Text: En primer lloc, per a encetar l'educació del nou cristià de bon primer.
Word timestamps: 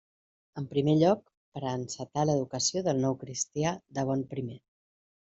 En 0.59 0.63
primer 0.69 0.93
lloc, 1.01 1.19
per 1.57 1.61
a 1.63 1.73
encetar 1.79 2.23
l'educació 2.29 2.83
del 2.89 3.05
nou 3.07 3.19
cristià 3.25 3.75
de 3.99 4.07
bon 4.13 4.25
primer. 4.33 4.57